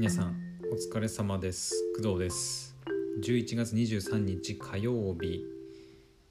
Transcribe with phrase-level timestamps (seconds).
[0.00, 0.34] 皆さん
[0.72, 1.74] お疲れ様です。
[1.94, 2.74] 工藤です。
[3.22, 5.44] 11月23日火曜日、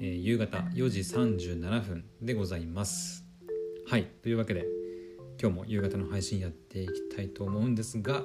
[0.00, 3.24] えー夕方4時37分でございます。
[3.86, 4.66] はいというわけで
[5.40, 8.24] 今日も夕方の配信やっていきたいと思うんですが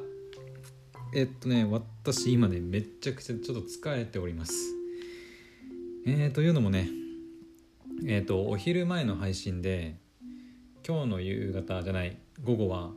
[1.14, 4.54] えっとね私今ねめちゃくちゃちょっと疲れております。
[6.08, 6.90] えー、というのもね
[8.08, 9.98] えっ、とお昼前の配信で
[10.84, 12.90] 今日の夕方じゃない午後は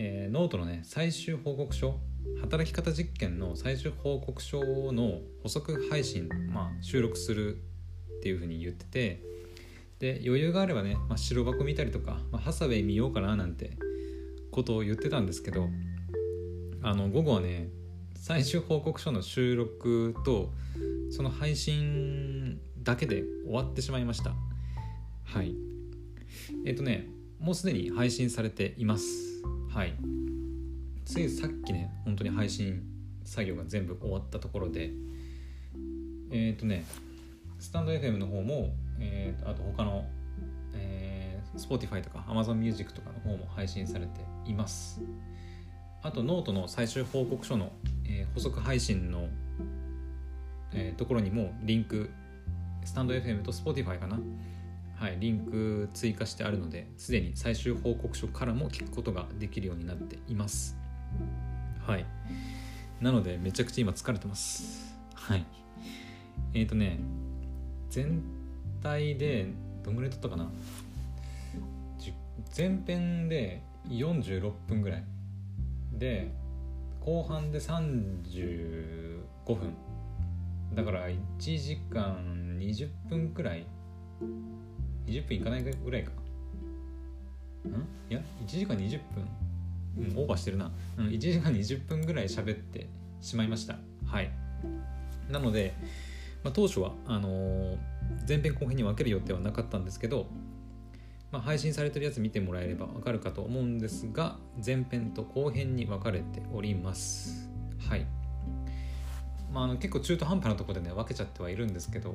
[0.00, 1.98] えーノートのね最終報告書
[2.40, 4.60] 働き方実験の最終報告書
[4.92, 7.56] の補足配信、まあ、収録する
[8.18, 9.22] っていうふうに言ってて
[9.98, 13.72] で余裕があればね、まあ、白箱見たりとか、まあ、ハサウェイ見ようかななんて
[14.52, 15.68] ことを言ってたんですけど
[16.82, 17.68] あの午後はね
[18.14, 20.52] 最終報告書の収録と
[21.10, 24.32] その配信だけで終わってしまいました。
[25.24, 25.54] はい。
[26.64, 27.08] えっ、とね
[27.40, 29.42] もうすでに配信されています。
[29.72, 29.94] はい。
[31.04, 32.82] ついさっきね本当に配信
[33.24, 34.90] 作業が全部終わったところで
[36.30, 36.84] えっ、とね
[37.58, 40.04] スタンド FM の方も、えーとあと他の、
[40.74, 45.00] えー、Spotify とか Amazon Music とかの方も配信されています。
[46.02, 47.72] あとノートの最終報告書の、
[48.04, 49.28] えー補足配信の、
[50.72, 52.10] えーところにもリンク
[52.84, 54.18] スタンド FM と Spotify かな
[54.98, 60.76] はい、リンク追加してあるのですでに最終報告書からも聞くことができるようになっています。
[61.86, 62.04] はい。
[63.00, 64.96] なのでめちゃくちゃ今疲れてます。
[65.14, 65.46] はい。
[66.52, 66.98] えっ、ー、とね
[67.90, 68.22] 全
[68.82, 69.46] 体で
[69.84, 70.50] どんぐらい撮ったかな？
[72.56, 75.04] 前編で46分ぐらい。
[75.92, 76.32] で
[76.98, 79.76] 後半で35分。
[80.74, 83.64] だから1時間20分くらい
[85.08, 86.10] 20分いかないぐらいか。
[86.10, 86.14] ん？
[88.10, 89.28] いや1時間20分。
[89.98, 92.86] うんオーバーしてるな、うん、1時間20分ぐらい喋って
[93.20, 93.78] しまいました。
[94.06, 94.30] はい。
[95.28, 95.74] なので、
[96.44, 97.78] まあ、当初はあのー
[98.26, 100.28] 前編後編に分ける予定はなかったんですけど、
[101.30, 107.50] まあ、配信されてるやつ見てもらえれば分かるかと思うんですが前編と後編に分かれております。
[107.88, 108.06] はい。
[109.52, 112.14] まあ、あの結構中途半端なとこでね分けちゃってはいるんですけど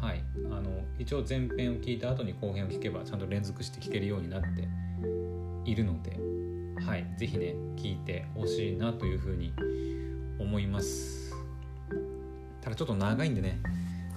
[0.00, 0.24] はい。
[0.50, 4.68] あの一応前編を聞いた後に後編を聞けばちゃんと連続して聞けるようになって
[5.64, 6.18] いるので
[6.84, 7.06] はい。
[7.16, 9.52] 是非ね聞いてほしいなというふうに
[10.38, 11.32] 思います。
[12.60, 13.60] ただちょっと長いんでね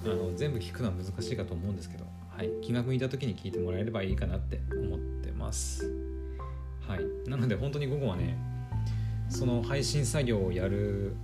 [0.04, 5.92] あの全部聞くのは難しいかと思うんですけど、はい、気が向いた時に聞いてもらえればいいかなって思ってます。
[6.88, 7.30] はい。
[7.30, 8.38] なので本当に午後はね
[9.30, 11.16] その配信作業をやる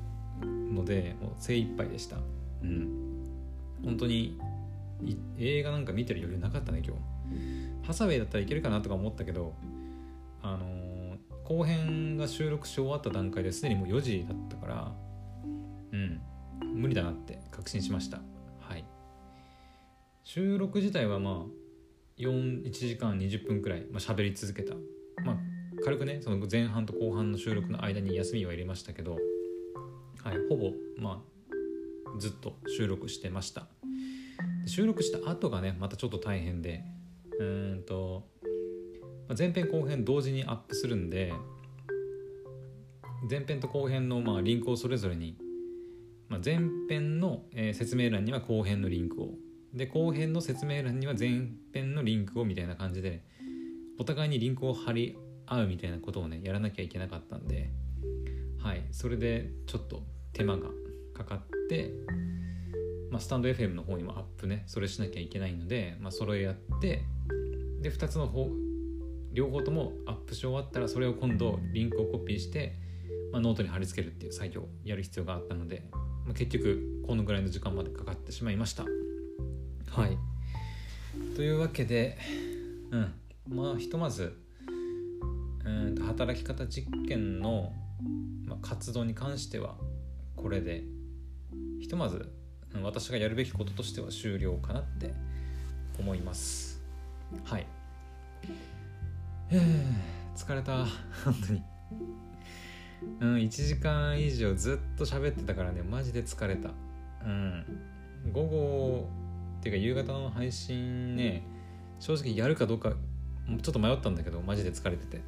[0.73, 2.17] のでもう精一杯でした。
[2.63, 3.23] うん。
[3.83, 4.37] 本当に
[5.03, 7.87] い映画なんか見てる余裕なかったね今日。
[7.87, 9.53] ハサウェイだったらいけるかなとか思ったけど
[10.41, 10.91] あのー
[11.43, 14.91] 後編が収録し終わった段階ですでにもう4時だったから
[15.91, 16.21] うん。
[16.73, 18.21] 無理だなって確信しました。
[18.59, 18.85] はい。
[20.23, 21.33] 収録自体はまあ
[22.17, 24.75] 4 1時間20分くらい、まあ、喋り続けた。
[25.25, 25.37] まあ
[25.83, 29.17] 軽くねその前半と後半の収録の間に休みは入れましたけど
[30.23, 31.23] はい、ほぼ、ま
[32.15, 33.67] あ、ずっと収録してました。
[34.65, 36.83] 収録した後がねまたちょっと大変で
[37.39, 38.27] うんと
[39.27, 41.33] まあ前編後編同時にアップするんで
[43.29, 45.37] 前編と後編のまあリンクをそれぞれに、
[46.27, 46.59] まあ、前
[46.89, 49.35] 編の、え説明欄には後編のリンクを
[49.75, 53.23] で後編の説明欄には前編のリンクをみたいな感じで
[53.99, 57.69] お互いにリンクを貼り合うみたいなことをねやらなきゃいけなかったんで
[58.61, 58.83] はい。
[58.91, 60.69] それでちょっと手間が
[61.13, 61.39] かかっ
[61.69, 61.91] て、
[63.09, 67.03] まあ、スタンド FM の方にもアップねそれしなきゃいけないので、まあ、それやって
[67.81, 68.49] で2つの方
[69.33, 72.75] 両方ともアップし終わったらそれを今度リンクをコピーして、
[73.31, 75.83] まあ、ノートに貼り付けるっていう作業をやる必要があったので、
[76.25, 78.83] まあ、結局このぐらいの時間までかかってしまいました。
[78.83, 80.17] はい。
[81.35, 82.17] というわけで
[82.91, 83.13] うん。
[83.49, 84.37] まあひとまず
[85.65, 87.73] うん働き方実験の、
[88.45, 89.75] まあ、活動に関しては
[90.35, 90.83] これで
[91.79, 92.31] ひとまず
[92.81, 95.13] 私がやるべきこととしては終了かなって
[95.99, 96.81] 思います。
[97.43, 97.67] はい。
[100.35, 100.85] 疲れた。
[101.25, 101.63] 本当に。
[103.19, 105.81] うん1時間以上ずっと喋ってたからね。
[105.81, 106.71] マジで疲れた。
[107.25, 107.65] うん。
[108.31, 109.09] 午後
[109.59, 111.43] っていうか夕方の配信ね
[111.99, 115.21] 正直やるかどうかちょっと迷ったんだけどマジで疲れてて。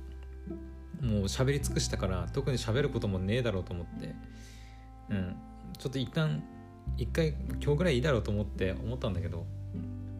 [1.03, 4.15] もう喋り尽くしたから特に喋ることもねえだろうと思って。
[5.09, 5.35] うん。
[5.77, 6.41] ちょっと一旦
[6.97, 9.45] 一回今日ぐらいいいだろうと思って思ったんだけど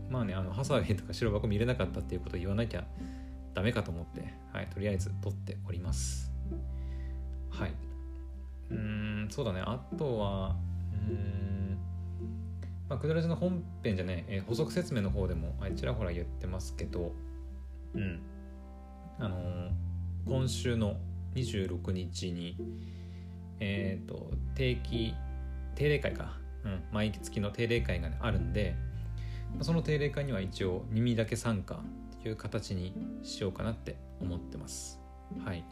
[0.09, 2.83] まあねあのハサウェイとか白箱見れなかったっていうことを言わなきゃ
[3.53, 6.31] ダメかと思ってはいとりあえず撮っております。
[7.49, 7.73] はい。
[8.71, 9.61] うんそうだね。
[9.61, 10.55] あとは
[11.07, 11.77] うん
[12.89, 17.13] まあクドラジの本編じゃね、え補足説明の方でもあちらほら言ってますけど
[17.93, 18.19] うん。
[19.19, 19.92] あのー
[20.25, 20.97] 今週の
[21.35, 22.57] 26日に
[23.59, 25.13] えっ、と定期
[25.75, 28.75] 定例会か、うん、毎月の定例会が、ね、あるんで
[29.61, 32.93] その定例会には一応耳だけ参加っていう形に
[33.23, 34.99] しようかなって思ってます。
[35.45, 35.63] はい。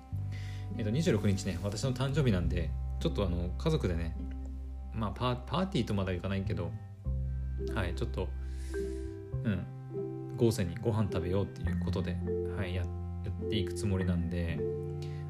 [0.77, 2.69] えっ、と26日ね私の誕生日なんで
[2.99, 4.15] ちょっとあの家族でね
[4.93, 6.71] まあパーパーティーとまだいかないけど
[7.75, 8.29] はいちょっと
[9.43, 9.65] うん
[10.37, 12.15] 豪勢にご飯食べようっていうことで、
[12.57, 12.85] はい、やっ
[13.25, 14.59] やっていくつもりなんで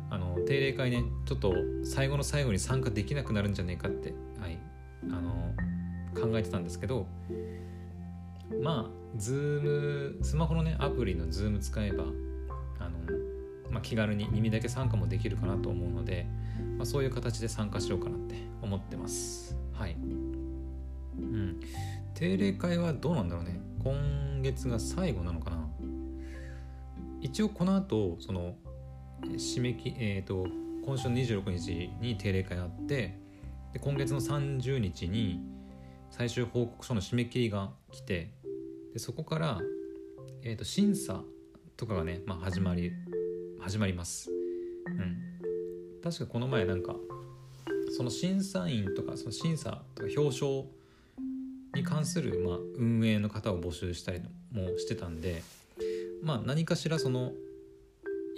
[0.10, 1.54] あの定例会ねちょっと
[1.84, 4.60] 最後の最後に参加できなくなるんじゃねえかって、はい、
[5.04, 5.54] あの
[6.14, 7.08] 考えてたんですけど
[8.62, 12.04] まあズームスマホのねアプリのズーム使えば
[12.80, 13.00] あの、
[13.70, 16.28] まあ、気軽に耳だけ参加もできるかなと思うので、
[16.78, 19.56] まあ、そういう形で参加しようかなって思ってます。
[19.74, 19.94] はい。
[19.94, 21.60] うん。
[22.14, 23.60] 定例会はどうなんだろうね。
[23.84, 25.61] 今月が最後なのかな。
[27.22, 28.56] 一応この後その
[29.24, 30.48] 締め切えっ、と
[30.84, 33.16] 今週の26日に定例会あって
[33.74, 35.40] で今月の30日に
[36.10, 38.32] 最終報告書の締め切りが来て
[38.94, 39.60] でそこから、
[40.44, 41.22] えー、と審査
[41.78, 42.92] とかがね、まあ、始まり
[43.60, 44.30] 始まります、
[44.88, 45.18] うん、
[46.04, 46.96] 確かこの前なんか
[47.96, 50.48] その審査員とかその審査とか表彰
[51.76, 54.22] に関する、まあ、運営の方を募集したり
[54.52, 55.44] もしてたんで
[56.22, 57.32] まあ何かしらその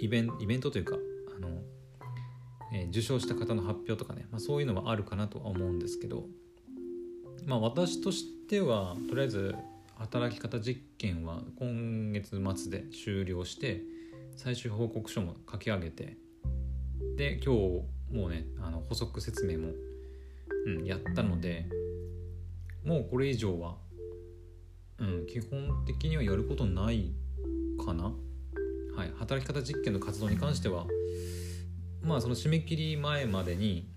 [0.00, 0.96] イベンイベントというか
[1.36, 1.48] あの、
[2.72, 6.26] えー受賞した方の発表とかね、まあ、そういうのはあるかなとは思うんですけど
[7.46, 9.54] まあ私としてはとりあえず
[9.96, 13.82] 働き方実験は今月末で終了して
[14.36, 16.16] 最終報告書も書き上げて
[17.16, 19.72] で今日もうねあの補足説明も、
[20.66, 21.66] うん、やったので
[22.84, 23.76] もうこれ以上は、
[24.98, 27.12] うん、基本的にはやることない
[27.82, 28.12] かな？
[28.96, 30.86] はい、働き方実験の活動に関しては
[32.02, 33.88] まあその締め切り前までに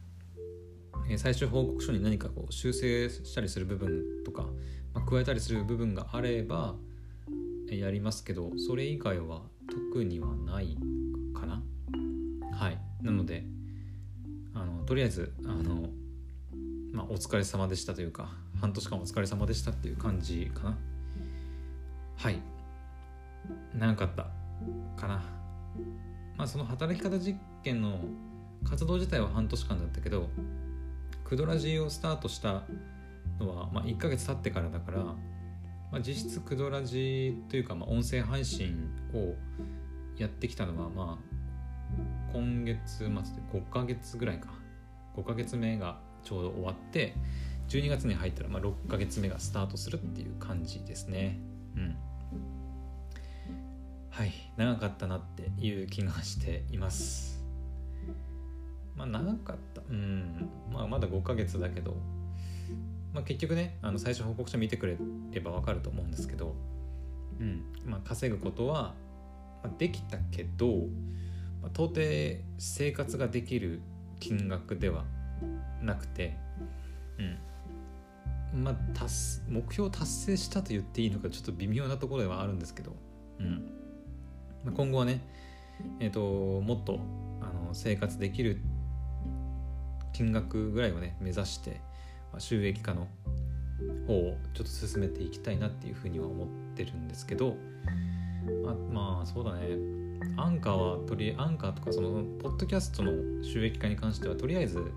[1.17, 4.43] 最終報告書に何かこう修正したりする部分とか、
[4.93, 6.75] まあ加えたりする部分があれば
[7.69, 10.77] やりますけどそれ以外は特にはない
[11.33, 11.61] かな？
[12.53, 12.77] はい。
[13.01, 13.43] なので
[14.53, 15.89] あのとりあえずあの、
[16.91, 20.77] まあ、お疲れ様でしたというか半年間お疲れ様でしたっていう感じかな？
[22.17, 22.41] はい。
[23.73, 24.27] 長かった
[24.99, 25.23] かな。
[26.37, 27.99] まあその働き方実験の
[28.63, 30.29] 活動自体は半年間だったけど
[31.23, 32.63] クドラジーをスタートした
[33.39, 35.15] のは、まあ、1ヶ月経ってからだから、ま
[35.93, 39.35] あ、実質クドラジーというか、まあ、音声配信を
[40.17, 41.37] やってきたのはまあ
[42.33, 43.13] 今月末で
[43.53, 44.49] 5ヶ月ぐらいか。
[45.15, 47.15] 5ヶ月目がちょうど終わって
[47.69, 51.39] 12月に入ったらまあ6ヶ月目がスタートするっていう感じですね。
[51.75, 51.95] うん。
[54.17, 54.33] はい。
[54.57, 57.39] 長かったなっていう気がしています。
[58.95, 59.83] まあ長かった。
[59.87, 60.49] うん。
[60.73, 61.95] まあまだ5ヶ月だけど、
[63.13, 64.97] まあ、結局ねあの最初報告書見てくれ
[65.29, 66.55] れば分かると思うんですけど。
[67.39, 67.61] うん。
[67.85, 68.95] まあ稼ぐことは
[69.61, 70.65] まあできたけど、
[71.61, 71.99] まあ、到底
[72.57, 73.81] 生活ができる
[74.19, 75.05] 金額では
[75.83, 76.35] なくて
[77.19, 78.63] うん。
[78.63, 82.95] まあ達す目標を達成したと言っていいのかちょっと微妙なところではあるんですけど。
[83.39, 83.49] うん。
[83.51, 83.76] まあ
[84.71, 85.21] 今後はね
[85.99, 86.21] えー、と
[86.61, 86.99] もっと
[87.41, 88.59] あの生活できる
[90.13, 91.81] 金額ぐらいをね目指して、
[92.31, 93.07] まあ、収益化の
[94.07, 97.55] 方をちょっと進めていきたいなっていうふうには思ってるんですけど
[98.65, 99.77] あまあそうだね。
[100.35, 103.11] アンカーはとりアンカーとかそのポッドキャストの
[103.43, 104.91] 収益化に関してはとりあえず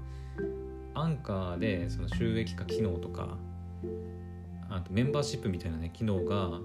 [0.94, 3.36] アンカーでその収益化機能とか
[4.70, 6.60] あとメンバーシップみたいなね機能が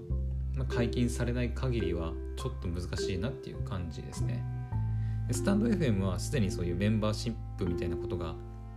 [0.68, 4.44] 解禁されない限りはちょっと難しいなっていう感じですね。
[5.32, 8.34] スタンド FM はすでにそういうメンバーシップみたいなことが、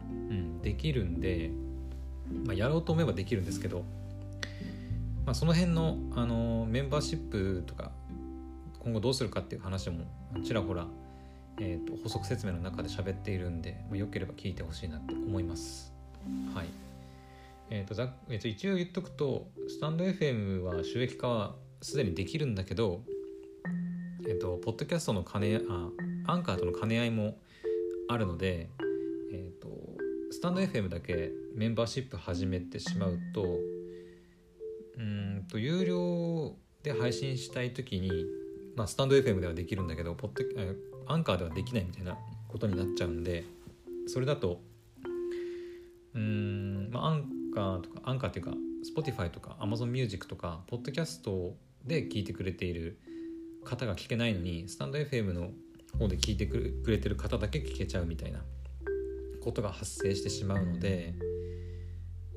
[0.10, 1.52] うん、できるんで、
[2.46, 3.84] まあ、やろうと思えばできるんですけど、
[5.26, 7.92] まあ、その辺の、あのメンバーシップとか
[8.80, 10.06] 今後どうするかっていう話も
[10.44, 10.88] ちらほら、
[11.60, 15.94] えー、と補足説明の中で喋っているんで、まあ、よければ聞いてほしいなって思います。
[16.56, 16.66] はい
[17.72, 23.04] えーとざえー、と一応言っとくとスタンド FM は収益化はすでにできるんだけど、
[24.30, 25.90] えー、とポッドキャストの兼ねあ
[26.28, 27.40] アンカーとの兼ね合いも
[28.08, 28.70] あるので、
[29.34, 29.70] えー、と
[30.30, 33.58] スタンド FM だけメンバーシップ始めてしまうと
[35.00, 38.12] うんと有料で配信したい時に、
[38.76, 42.16] まあ、スタンド FM ではできるんだけどポッドアンカーではできないみたいな
[42.48, 43.46] ことになっちゃうんで
[44.06, 44.62] それだと
[46.14, 47.24] うんまあアン
[47.56, 48.54] カーとかアンカーっていうか
[48.96, 53.00] Spotify とか Amazon Music とかポッドキャストで聞いてくれている
[53.66, 55.52] 方が聞けないのにスタンド FM の
[55.98, 58.42] 方で聞いてくれてる方だけ聞けちゃうみたいな
[59.42, 61.16] ことが発生してしまうので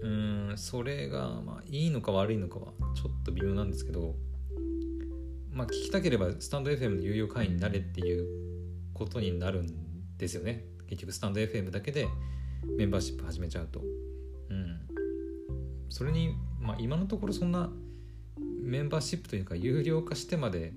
[0.00, 4.14] うーんそれがまあいいのか悪いのかはちょっと微妙なんですけど
[5.52, 8.26] まあ聞きたければスタンド FM の有料会員になれっていう
[8.94, 10.64] ことになるんですよね。
[10.88, 12.06] 結局スタンド FM だけで
[12.78, 13.80] メンバーシップ始めちゃうと。
[13.80, 14.80] うん。
[15.88, 17.70] それにまあ今のところそんな
[18.38, 20.72] メンバーシップというか有料化してまで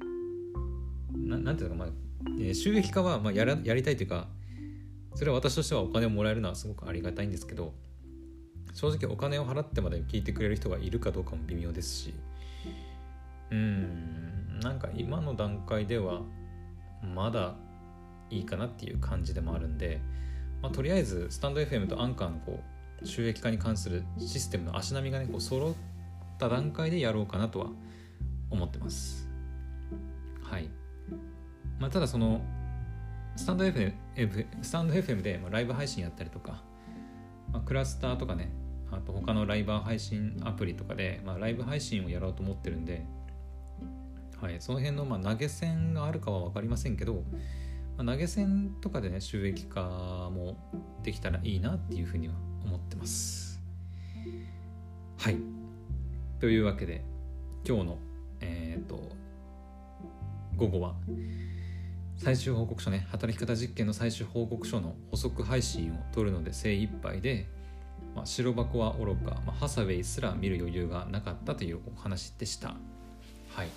[1.25, 1.93] ななんていうのかまあ、
[2.39, 4.27] えー収益化はまあやらやりたいというか
[5.15, 7.73] それは私としてはお金をもらえるのはすごくありがたいんですけど
[8.73, 12.13] 正直お金を払ってまで聞いてくれる人がいるかどうかも微妙ですし
[13.51, 16.21] うんなんか今の段階では
[17.01, 17.55] まだ
[18.29, 20.01] いいかなっていう感じでもあるんで、
[20.61, 22.59] まあ、とりあえずスタンド FM とアンカーのこ
[23.01, 25.73] う収益化に関するシステムの足並みがねこう揃っ
[26.37, 27.67] た段階でやろうかなとは
[28.49, 29.27] 思ってます。
[30.41, 30.69] はい。
[31.79, 32.41] まあただその
[33.35, 33.93] スタンド FM,
[34.61, 36.61] スタンド FM でまライブ配信やったりとか、
[37.51, 38.49] まあ、クラスターとかね
[38.91, 43.05] あと他のライバー配信アプリとかで、まあ、ライブ配信をやろうと思ってるんで、
[44.41, 47.23] はい、その辺のまあ投げ銭があるかは分かりませんけど、
[47.97, 50.55] まあ、投げ銭とかでね収益化も
[51.03, 53.61] できたらいいなっていうふうには思ってます。
[55.17, 55.37] はい。
[56.39, 57.03] というわけで
[57.67, 57.97] 今日の
[58.39, 59.09] えっ、と
[60.55, 60.95] 午後は
[62.17, 63.07] 最終報告書ね。
[63.11, 67.47] 働き方実験の最終報告書の補足配信を取るので精一杯で、
[68.15, 72.69] まあ、白箱は愚か、まあ、ハサウェイすら見る余裕がなかったというお話でした。
[73.49, 73.67] はい。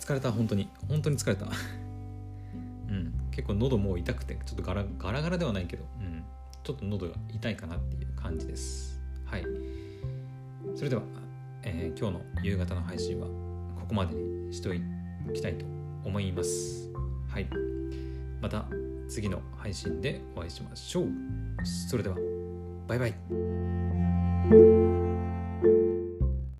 [0.00, 0.68] 疲れた本当に。
[0.88, 1.46] 本当に疲れた。
[2.88, 3.12] うん。
[3.30, 6.24] 結構喉もう痛くてちょっとガラガラガラではないけど、うん、
[6.64, 9.00] ちょっと喉が痛いかなっていう感じです。
[9.26, 9.44] はい。
[10.74, 11.02] それでは、
[11.62, 13.26] えー今日の夕方の配信は
[13.78, 16.90] ここまでにしておきたいと思います思います。
[17.28, 17.48] はい。
[18.40, 18.64] また
[19.08, 21.08] 次の配信でお会いしましょう。
[21.64, 22.16] それでは
[22.88, 24.81] バイバイ。